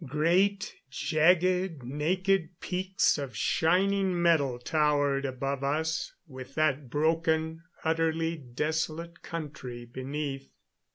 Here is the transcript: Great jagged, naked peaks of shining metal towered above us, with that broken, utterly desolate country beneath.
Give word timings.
Great 0.07 0.77
jagged, 0.89 1.83
naked 1.83 2.59
peaks 2.59 3.19
of 3.19 3.35
shining 3.37 4.19
metal 4.19 4.57
towered 4.57 5.25
above 5.25 5.63
us, 5.63 6.11
with 6.25 6.55
that 6.55 6.89
broken, 6.89 7.61
utterly 7.83 8.35
desolate 8.35 9.21
country 9.21 9.85
beneath. 9.85 10.49